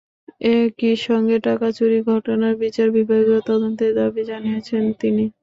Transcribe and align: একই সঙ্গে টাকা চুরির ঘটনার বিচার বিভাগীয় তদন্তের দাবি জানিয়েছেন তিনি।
একই 0.57 0.95
সঙ্গে 1.05 1.35
টাকা 1.47 1.67
চুরির 1.71 2.03
ঘটনার 2.11 2.53
বিচার 2.63 2.87
বিভাগীয় 2.97 3.39
তদন্তের 3.49 3.91
দাবি 3.99 4.21
জানিয়েছেন 4.29 4.83
তিনি। 4.95 5.23